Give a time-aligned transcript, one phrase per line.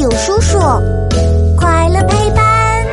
[0.00, 0.58] 有叔叔，
[1.58, 2.86] 快乐陪伴。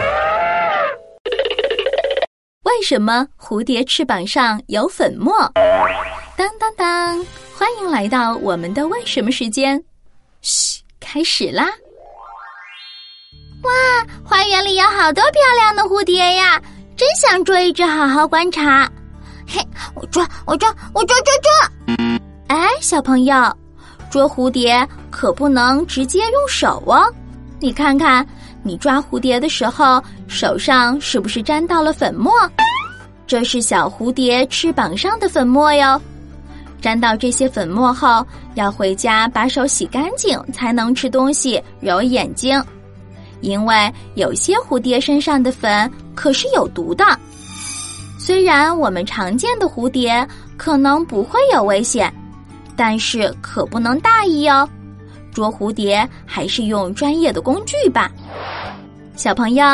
[2.63, 5.31] 为什么蝴蝶翅膀上有粉末？
[6.35, 7.25] 当当当！
[7.57, 9.81] 欢迎来到我们的为什么时间。
[10.41, 11.63] 嘘，开始啦！
[13.63, 13.71] 哇，
[14.25, 16.61] 花园里有好多漂亮的蝴蝶呀，
[16.97, 18.85] 真想捉一只好好观察。
[19.47, 19.65] 嘿，
[19.95, 21.97] 我抓，我抓，我抓抓抓！
[22.49, 23.57] 哎，小朋友。
[24.09, 27.03] 捉蝴蝶可不能直接用手哦，
[27.59, 28.25] 你看看，
[28.63, 32.31] 你抓蝴蝶的时候手上是不是沾到了粉末？
[33.25, 36.01] 这是小蝴蝶翅膀上的粉末哟。
[36.79, 42.63] 沾到这些粉末后，要回家把手洗干净才能吃东西、揉眼睛，
[43.41, 47.03] 因为有些蝴蝶身上的粉可是有毒的。
[48.19, 52.13] 虽然我们常见的蝴蝶可能不会有危险。
[52.77, 54.69] 但是可不能大意哦，
[55.33, 58.11] 捉蝴蝶还是用专业的工具吧。
[59.15, 59.65] 小朋友，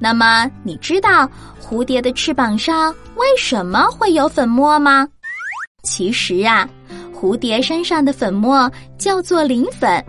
[0.00, 1.30] 那么你知道
[1.62, 5.06] 蝴蝶的翅膀上为什么会有粉末吗？
[5.84, 6.68] 其实啊，
[7.14, 10.04] 蝴蝶身上的粉末叫做磷粉，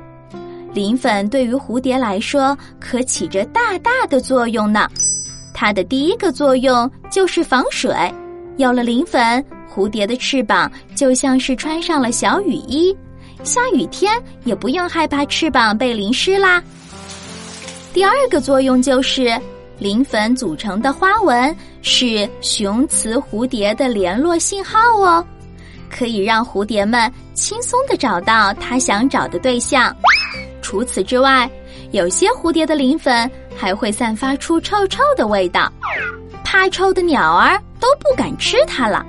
[0.73, 4.89] 磷粉对于蝴蝶来说可起着大大的作用呢。
[5.53, 7.93] 它的第一个作用就是防水，
[8.57, 9.43] 有了磷粉。
[9.73, 12.93] 蝴蝶的翅膀就像是穿上了小雨衣，
[13.41, 16.61] 下雨天也不用害怕翅膀被淋湿啦。
[17.93, 19.33] 第二个作用就是，
[19.79, 25.25] 磷粉组成的花纹是雄雌蝴蝶的联络信号哦，
[25.89, 29.95] 可以让蝴蝶们轻松的找到它想找的对象。
[30.61, 31.49] 除此之外，
[31.91, 35.71] 有些蝴蝶的磷粉还会散发出臭臭的味道，
[36.51, 39.05] 怕臭的鸟儿都不敢吃它了。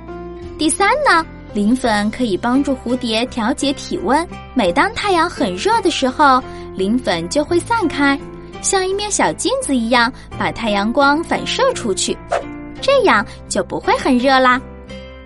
[0.57, 4.25] 第三呢，磷粉可以帮助蝴蝶调节体温。
[4.53, 6.41] 每当太阳很热的时候，
[6.73, 8.17] 磷粉就会散开，
[8.61, 12.17] 像一面小镜子一样，把太阳光反射出去，
[12.79, 14.61] 这样就不会很热啦。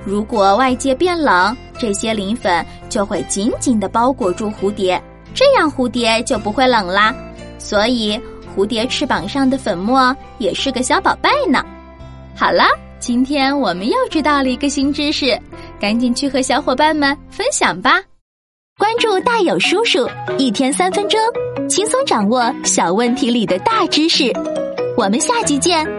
[0.03, 4.99] 如果外界变冷，这些磷粉就会紧紧的包裹住蝴蝶，
[5.35, 7.13] 这样蝴蝶就不会冷啦。
[7.59, 8.19] 所以，
[8.55, 11.63] 蝴蝶翅膀上的粉末也是个小宝贝呢。
[12.37, 12.63] 好了。
[12.99, 15.39] 今天我们又知道了一个新知识，
[15.79, 18.01] 赶紧去和小伙伴们分享吧！
[18.77, 20.09] 关注大有叔叔，
[20.39, 21.19] 一天三分钟，
[21.69, 24.33] 轻松掌握小问题里的大知识。
[24.97, 25.96] 我们下集见。